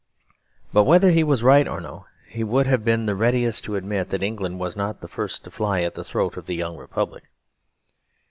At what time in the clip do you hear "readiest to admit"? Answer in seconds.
3.13-4.09